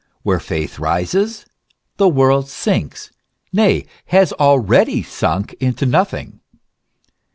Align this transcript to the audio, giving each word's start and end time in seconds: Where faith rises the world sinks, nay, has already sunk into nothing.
Where 0.23 0.39
faith 0.39 0.79
rises 0.79 1.45
the 1.97 2.09
world 2.09 2.49
sinks, 2.49 3.11
nay, 3.53 3.85
has 4.05 4.33
already 4.33 5.03
sunk 5.03 5.53
into 5.59 5.85
nothing. 5.85 6.39